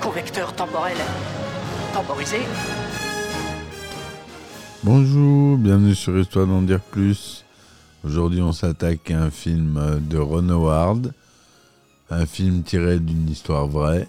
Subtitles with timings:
[0.00, 0.96] Convecteur temporel
[1.92, 2.36] temporisé.
[4.84, 7.44] Bonjour, bienvenue sur Histoire d'en dire plus.
[8.04, 11.12] Aujourd'hui, on s'attaque à un film de Ron Howard,
[12.08, 14.06] un film tiré d'une histoire vraie,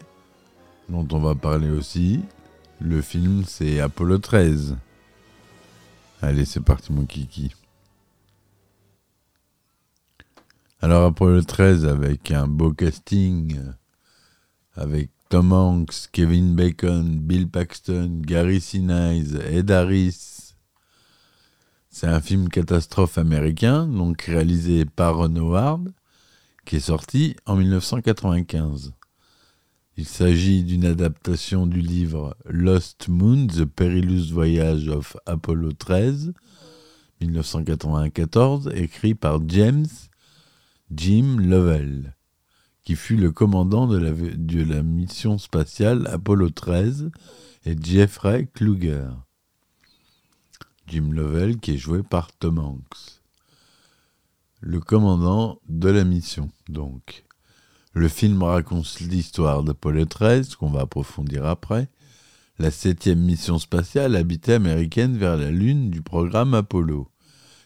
[0.87, 2.21] dont on va parler aussi.
[2.79, 4.77] Le film, c'est Apollo 13.
[6.21, 7.55] Allez, c'est parti, mon kiki.
[10.79, 13.57] Alors, Apollo 13, avec un beau casting,
[14.75, 20.53] avec Tom Hanks, Kevin Bacon, Bill Paxton, Gary Sinise, Ed Harris.
[21.89, 25.93] C'est un film catastrophe américain, donc réalisé par Ron Howard,
[26.65, 28.93] qui est sorti en 1995.
[29.97, 36.33] Il s'agit d'une adaptation du livre Lost Moon, The Perilous Voyage of Apollo 13,
[37.21, 39.87] 1994, écrit par James
[40.91, 42.13] Jim Lovell
[42.85, 47.09] qui fut le commandant de la, mission spatiale Apollo 13,
[47.65, 49.09] et Jeffrey Kluger.
[50.87, 53.21] Jim Lovell, qui est joué par Tom Hanks.
[54.61, 57.25] Le commandant de la mission, donc.
[57.93, 61.89] Le film raconte l'histoire d'Apollo 13, qu'on va approfondir après,
[62.59, 67.09] la septième mission spatiale habitée américaine vers la Lune du programme Apollo,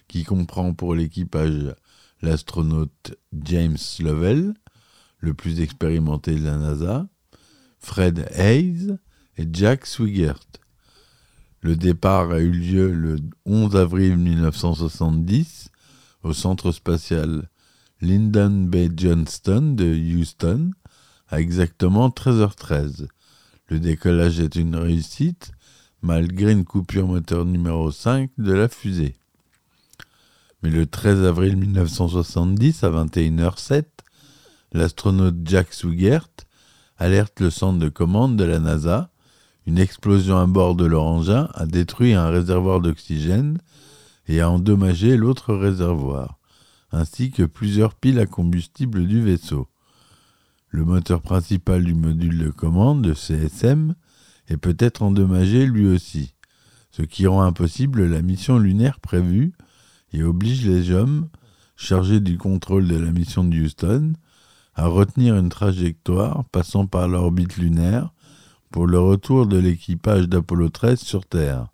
[0.07, 1.75] qui comprend pour l'équipage
[2.21, 4.53] l'astronaute James Lovell,
[5.19, 7.07] le plus expérimenté de la NASA,
[7.77, 8.97] Fred Hayes
[9.37, 10.39] et Jack Swigert.
[11.61, 15.69] Le départ a eu lieu le 11 avril 1970
[16.23, 17.49] au centre spatial
[18.01, 18.89] Lyndon B.
[18.95, 20.71] Johnston de Houston
[21.27, 23.07] à exactement 13h13.
[23.67, 25.51] Le décollage est une réussite
[26.01, 29.15] malgré une coupure moteur numéro 5 de la fusée.
[30.63, 33.85] Mais le 13 avril 1970 à 21h07,
[34.71, 36.29] l'astronaute Jack Swigert
[36.97, 39.09] alerte le centre de commande de la NASA.
[39.65, 43.59] Une explosion à bord de leur a détruit un réservoir d'oxygène
[44.27, 46.39] et a endommagé l'autre réservoir,
[46.91, 49.67] ainsi que plusieurs piles à combustible du vaisseau.
[50.69, 53.95] Le moteur principal du module de commande, de CSM,
[54.49, 56.35] est peut-être endommagé lui aussi,
[56.91, 59.53] ce qui rend impossible la mission lunaire prévue
[60.13, 61.29] et oblige les hommes
[61.75, 64.13] chargés du contrôle de la mission de Houston
[64.79, 68.13] à retenir une trajectoire passant par l'orbite lunaire
[68.71, 71.67] pour le retour de l'équipage d'Apollo 13 sur Terre.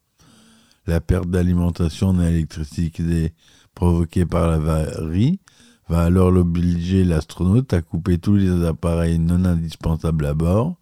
[0.87, 3.35] La perte d'alimentation en électricité
[3.75, 5.39] provoquée par l'avarie
[5.87, 10.75] va alors l'obliger l'astronaute à couper tous les appareils non indispensables à bord,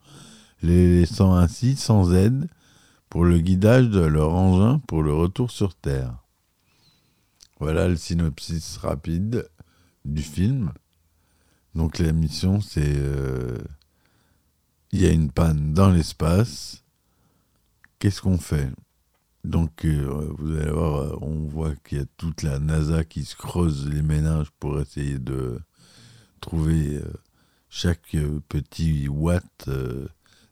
[0.62, 2.48] les laissant ainsi sans aide
[3.10, 6.24] pour le guidage de leur engin pour le retour sur Terre.
[7.60, 9.50] Voilà le synopsis rapide
[10.06, 10.72] du film.
[11.76, 12.82] Donc la mission, c'est...
[12.86, 13.58] euh,
[14.92, 16.84] Il y a une panne dans l'espace.
[18.00, 18.70] Qu'est-ce qu'on fait?
[19.44, 23.26] Donc euh, vous allez voir, euh, on voit qu'il y a toute la NASA qui
[23.26, 25.60] se creuse les méninges pour essayer de
[26.42, 27.02] trouver
[27.70, 28.16] chaque
[28.50, 29.70] petit watt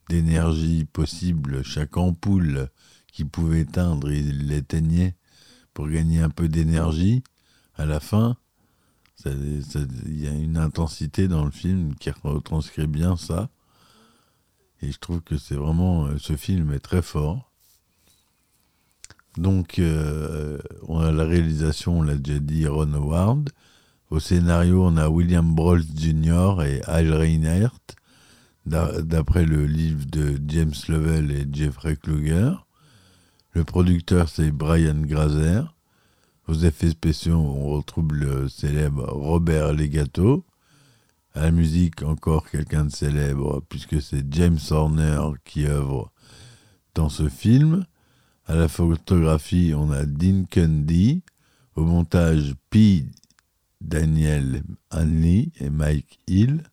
[0.09, 2.69] d'énergie possible, chaque ampoule
[3.11, 5.15] qui pouvait éteindre, il l'éteignait
[5.73, 7.23] pour gagner un peu d'énergie.
[7.75, 8.37] À la fin,
[9.25, 13.49] il y a une intensité dans le film qui retranscrit bien ça.
[14.81, 16.05] Et je trouve que c'est vraiment.
[16.07, 17.51] euh, Ce film est très fort.
[19.37, 20.57] Donc, euh,
[20.87, 23.49] on a la réalisation, on l'a déjà dit, Ron Howard.
[24.09, 26.61] Au scénario, on a William Brolls Jr.
[26.65, 27.79] et Al Reinhardt,
[28.65, 32.51] d'a- d'après le livre de James Lovell et Jeffrey Kluger.
[33.53, 35.73] Le producteur, c'est Brian Grazer.
[36.47, 40.45] Aux effets spéciaux, on retrouve le célèbre Robert Legato.
[41.33, 46.11] À la musique, encore quelqu'un de célèbre, puisque c'est James Horner qui œuvre
[46.93, 47.85] dans ce film.
[48.45, 51.23] À la photographie, on a Dean Cundy.
[51.75, 53.05] Au montage, P.
[53.79, 56.63] Daniel Hanley et Mike Hill.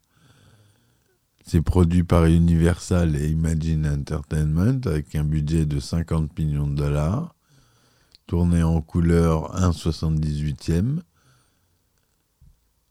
[1.45, 7.35] C'est produit par Universal et Imagine Entertainment avec un budget de 50 millions de dollars.
[8.29, 11.01] Tourné en couleur 1,78e,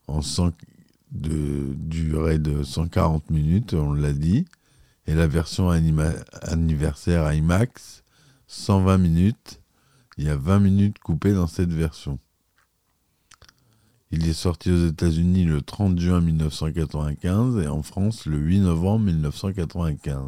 [0.07, 0.51] en 100
[1.11, 4.45] de durée de 140 minutes, on l'a dit,
[5.05, 8.03] et la version anniversaire IMAX,
[8.47, 9.61] 120 minutes.
[10.17, 12.17] Il y a 20 minutes coupées dans cette version.
[14.09, 19.05] Il est sorti aux États-Unis le 30 juin 1995 et en France le 8 novembre
[19.05, 20.23] 1995.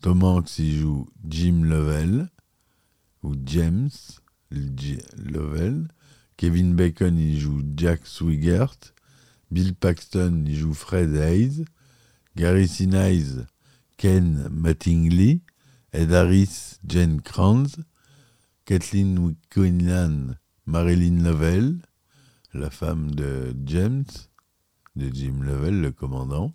[0.00, 2.28] Tom Hanks y joue Jim Lovell,
[3.22, 3.90] ou James
[4.50, 5.88] Lovell.
[6.36, 8.94] Kevin Bacon y joue Jack Swigert.
[9.50, 11.64] Bill Paxton y joue Fred Hayes.
[12.36, 13.46] Gary Sinise,
[13.96, 15.42] Ken Mattingly.
[15.92, 17.76] Ed Harris, Jane Kranz.
[18.68, 20.36] Kathleen Quinlan,
[20.66, 21.80] Marilyn Lovell,
[22.52, 24.04] la femme de James,
[24.94, 26.52] de Jim Lovell, le commandant.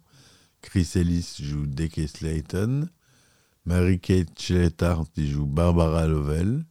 [0.61, 2.87] Chris Ellis joue Deke Slayton.
[3.65, 6.65] Mary-Kate Schlettart qui joue Barbara Lovell.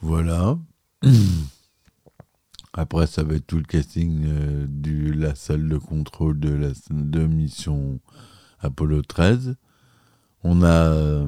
[0.00, 0.58] Voilà.
[2.72, 6.68] Après, ça va être tout le casting euh, de la salle de contrôle de la
[6.90, 8.00] de mission
[8.60, 9.56] Apollo 13.
[10.44, 11.26] On a euh,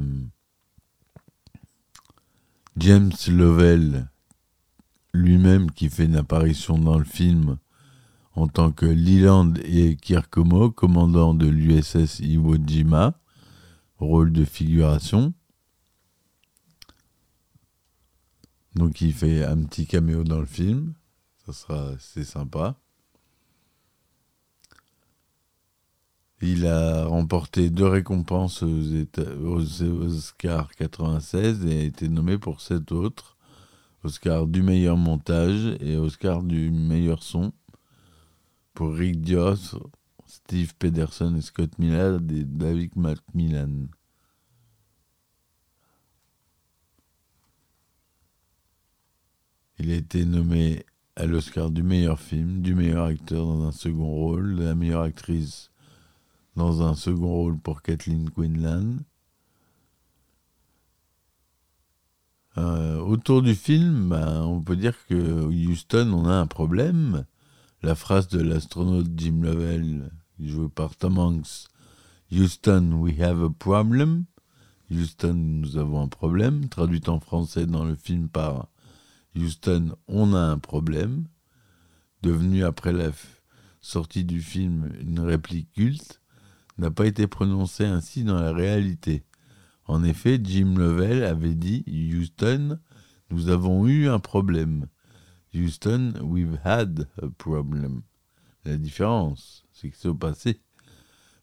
[2.76, 4.08] James Lovell
[5.12, 7.58] lui-même qui fait une apparition dans le film
[8.34, 13.19] en tant que Leland et Kirkomo, commandant de l'USS Iwo Jima,
[14.00, 15.32] rôle de figuration.
[18.74, 20.94] Donc il fait un petit caméo dans le film,
[21.46, 22.76] ça sera c'est sympa.
[26.42, 29.04] Il a remporté deux récompenses aux,
[29.46, 33.36] aux Oscars 96 et a été nommé pour sept autres.
[34.02, 37.52] Oscar du meilleur montage et Oscar du meilleur son
[38.72, 39.76] pour Rick Dios,
[40.30, 43.88] Steve Pedersen et Scott Millard et David Macmillan.
[49.80, 50.86] Il a été nommé
[51.16, 55.02] à l'Oscar du meilleur film, du meilleur acteur dans un second rôle, de la meilleure
[55.02, 55.72] actrice
[56.54, 58.98] dans un second rôle pour Kathleen Quinlan.
[62.56, 67.24] Euh, autour du film, ben, on peut dire que Houston, on a un problème
[67.82, 70.10] la phrase de l'astronaute Jim Lovell,
[70.48, 71.68] joué par Tom Hanks,
[72.32, 74.24] Houston, we have a problem.
[74.90, 78.68] Houston, nous avons un problème, traduite en français dans le film par
[79.36, 81.26] Houston, on a un problème,
[82.22, 83.10] devenu après la
[83.80, 86.20] sortie du film une réplique culte,
[86.78, 89.24] n'a pas été prononcé ainsi dans la réalité.
[89.86, 92.78] En effet, Jim Lovell avait dit Houston,
[93.30, 94.86] nous avons eu un problème.
[95.54, 98.02] Houston, we've had a problem.
[98.64, 100.60] La différence, c'est que c'est au passé.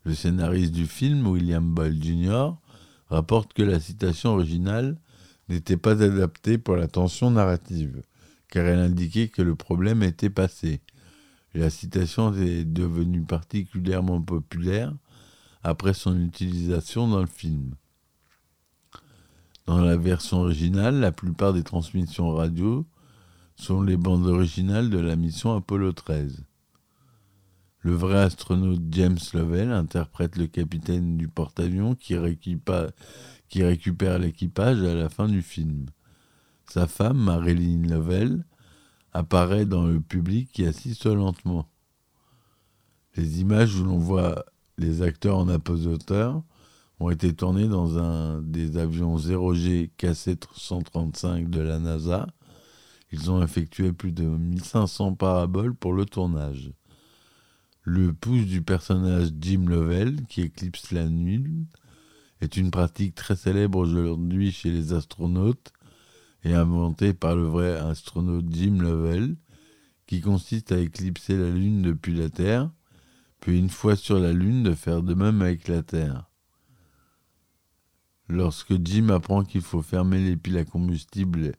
[0.03, 2.51] Le scénariste du film, William Boyle Jr.,
[3.09, 4.97] rapporte que la citation originale
[5.49, 8.03] n'était pas adaptée pour la tension narrative,
[8.49, 10.81] car elle indiquait que le problème était passé.
[11.53, 14.93] La citation est devenue particulièrement populaire
[15.63, 17.73] après son utilisation dans le film.
[19.65, 22.85] Dans la version originale, la plupart des transmissions radio
[23.55, 26.46] sont les bandes originales de la mission Apollo 13.
[27.87, 35.07] Le vrai astronaute James Lovell interprète le capitaine du porte-avions qui, récupère l'équipage à la
[35.07, 35.85] fin du film.
[36.69, 38.43] Sa femme, Marilyn Lovell,
[39.13, 41.69] apparaît dans le public qui assiste lentement.
[43.15, 44.43] Les images où l'on voit
[44.77, 46.43] les acteurs en apesanteur
[46.99, 52.27] ont été tournées dans un des avions 0G KC-135 de la NASA
[53.13, 56.73] ils ont effectué plus de 1500 paraboles pour le tournage.
[57.89, 61.67] Le pouce du personnage Jim Lovell, qui éclipse la lune,
[62.41, 65.71] est une pratique très célèbre aujourd'hui chez les astronautes
[66.43, 69.37] et inventée par le vrai astronaute Jim Lovell,
[70.05, 72.69] qui consiste à éclipser la Lune depuis la Terre,
[73.39, 76.29] puis une fois sur la Lune de faire de même avec la Terre.
[78.27, 81.53] Lorsque Jim apprend qu'il faut fermer les piles à combustible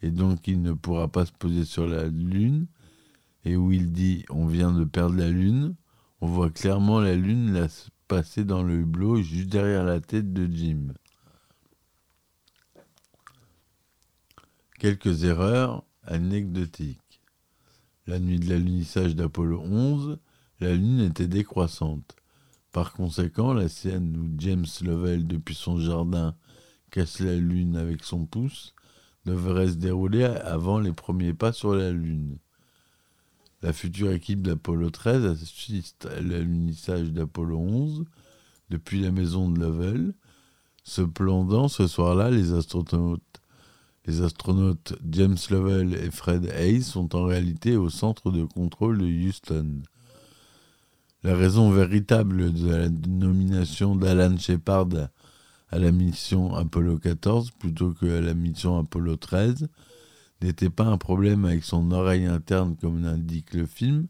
[0.00, 2.68] et donc il ne pourra pas se poser sur la Lune,
[3.44, 5.74] et où il dit on vient de perdre la Lune,
[6.20, 7.68] on voit clairement la Lune
[8.08, 10.92] passer dans le hublot juste derrière la tête de Jim.
[14.78, 17.22] Quelques erreurs anecdotiques.
[18.06, 20.18] La nuit de l'alunissage d'Apollo 11,
[20.60, 22.16] la Lune était décroissante.
[22.72, 26.34] Par conséquent, la scène où James Lovell, depuis son jardin,
[26.90, 28.74] casse la Lune avec son pouce,
[29.24, 32.38] devrait se dérouler avant les premiers pas sur la Lune.
[33.62, 38.04] La future équipe d'Apollo 13 assiste à l'alunissage d'Apollo 11
[38.70, 40.14] depuis la maison de Lovell,
[40.84, 43.38] Cependant, ce soir-là, les astronautes,
[45.08, 49.82] James Lovell et Fred Hayes sont en réalité au centre de contrôle de Houston.
[51.22, 54.88] La raison véritable de la nomination d'Alan Shepard
[55.70, 59.68] à la mission Apollo 14 plutôt que à la mission Apollo 13
[60.42, 64.06] n'était pas un problème avec son oreille interne comme l'indique le film,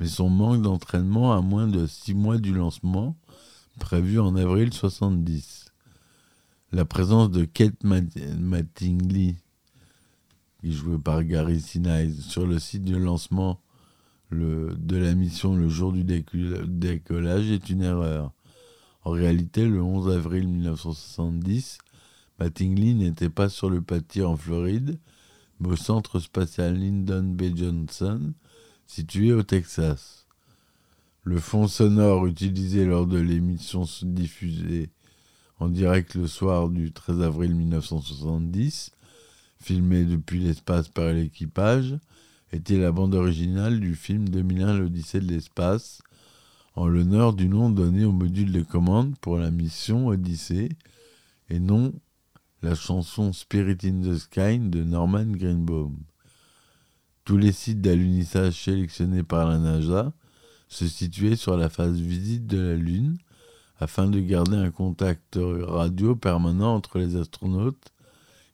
[0.00, 3.16] mais son manque d'entraînement à moins de six mois du lancement,
[3.78, 5.66] prévu en avril 70.
[6.72, 9.36] La présence de Kate Mattingly,
[10.60, 13.60] qui jouait par Gary Sinise, sur le site de lancement
[14.30, 18.32] de la mission le jour du décollage est une erreur.
[19.04, 21.78] En réalité, le 11 avril 1970,
[22.38, 24.98] Mattingly n'était pas sur le pâtir en Floride,
[25.66, 27.56] au centre spatial Lyndon B.
[27.56, 28.32] Johnson,
[28.86, 30.26] situé au Texas.
[31.24, 34.90] Le fond sonore utilisé lors de l'émission diffusée
[35.60, 38.90] en direct le soir du 13 avril 1970,
[39.60, 41.96] filmé depuis l'espace par l'équipage,
[42.52, 46.02] était la bande originale du film 2001 L'Odyssée de l'espace,
[46.74, 50.70] en l'honneur du nom donné au module de commande pour la mission Odyssée,
[51.48, 51.92] et non
[52.62, 55.96] la chanson Spirit in the Sky de Norman Greenbaum.
[57.24, 60.12] Tous les sites d'alunissage sélectionnés par la NASA
[60.68, 63.18] se situaient sur la phase visite de la Lune
[63.78, 67.92] afin de garder un contact radio permanent entre les astronautes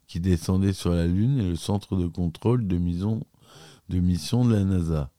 [0.06, 3.20] qui descendaient sur la Lune et le centre de contrôle de mission
[3.90, 5.10] de la NASA.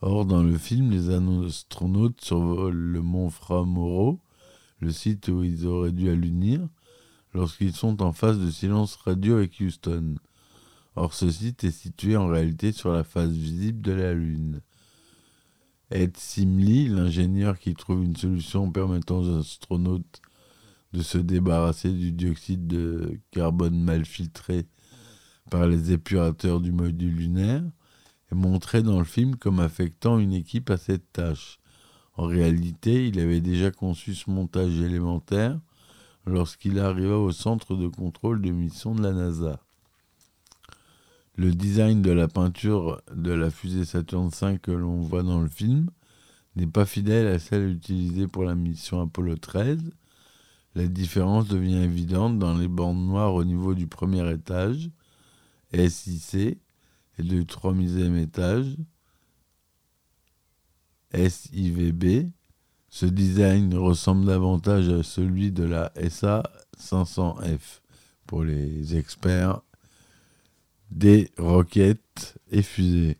[0.00, 4.20] Or, dans le film, les astronautes survolent le mont Framoro,
[4.80, 6.66] le site où ils auraient dû allunir,
[7.36, 10.14] lorsqu'ils sont en phase de silence radio avec Houston.
[10.96, 14.62] Or, ce site est situé en réalité sur la face visible de la Lune.
[15.90, 20.22] Ed Simley, l'ingénieur qui trouve une solution permettant aux astronautes
[20.94, 24.66] de se débarrasser du dioxyde de carbone mal filtré
[25.50, 27.64] par les épurateurs du module lunaire,
[28.32, 31.58] est montré dans le film comme affectant une équipe à cette tâche.
[32.14, 35.60] En réalité, il avait déjà conçu ce montage élémentaire
[36.26, 39.60] lorsqu'il arriva au centre de contrôle de mission de la NASA.
[41.36, 45.48] Le design de la peinture de la fusée Saturn V que l'on voit dans le
[45.48, 45.90] film
[46.56, 49.90] n'est pas fidèle à celle utilisée pour la mission Apollo 13.
[50.74, 54.90] La différence devient évidente dans les bandes noires au niveau du premier étage,
[55.72, 56.58] SIC,
[57.18, 58.76] et du troisième étage,
[61.14, 62.30] SIVB.
[62.88, 66.42] Ce design ressemble davantage à celui de la SA
[66.78, 67.80] 500F
[68.26, 69.60] pour les experts
[70.90, 73.18] des roquettes et fusées.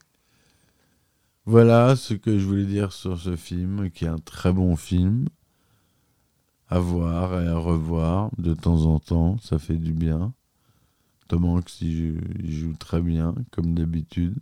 [1.45, 5.27] Voilà ce que je voulais dire sur ce film, qui est un très bon film
[6.69, 10.33] à voir et à revoir de temps en temps, ça fait du bien.
[11.29, 12.21] Tom Hanks, il
[12.53, 14.37] joue, très bien, comme d'habitude.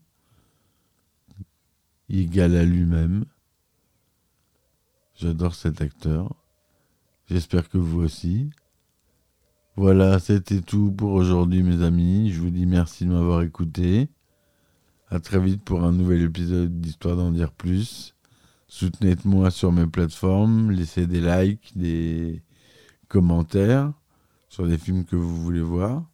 [2.08, 3.24] Il à lui-même.
[5.24, 6.34] J'adore cet acteur.
[7.30, 8.50] J'espère que vous aussi.
[9.74, 12.30] Voilà, c'était tout pour aujourd'hui, mes amis.
[12.30, 14.10] Je vous dis merci de m'avoir écouté.
[15.08, 18.14] À très vite pour un nouvel épisode d'Histoire d'en dire plus.
[18.68, 22.42] Soutenez-moi sur mes plateformes, laissez des likes, des
[23.08, 23.94] commentaires
[24.50, 26.04] sur les films que vous voulez voir.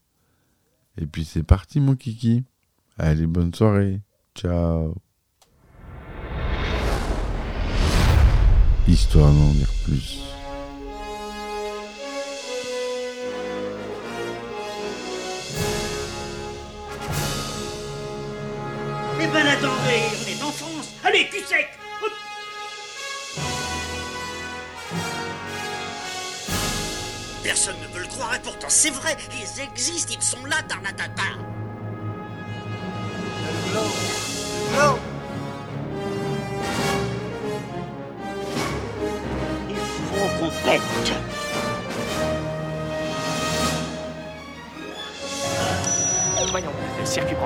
[0.97, 2.45] Et puis c'est parti, mon kiki.
[2.97, 4.03] Allez, bonne soirée.
[4.37, 4.95] Ciao.
[8.91, 10.19] Histoire d'en dire plus.
[19.21, 19.71] Eh ben attendez,
[20.19, 20.89] on est en France.
[21.05, 21.39] Allez, cul
[27.45, 31.50] Personne ne veut le croire et pourtant c'est vrai, ils existent, ils sont là, Tarnatata.